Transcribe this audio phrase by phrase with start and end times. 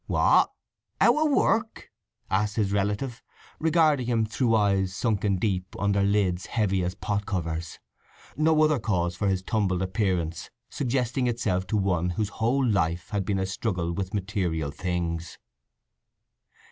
[0.07, 1.91] "What—out o' work?"
[2.31, 3.21] asked his relative,
[3.59, 7.77] regarding him through eyes sunken deep, under lids heavy as pot covers,
[8.35, 13.23] no other cause for his tumbled appearance suggesting itself to one whose whole life had
[13.25, 15.37] been a struggle with material things.